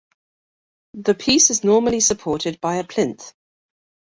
The 0.95 1.13
piece 1.13 1.51
is 1.51 1.63
normally 1.63 1.99
supported 1.99 2.59
by 2.59 2.77
a 2.77 2.83
plinth. 2.83 3.33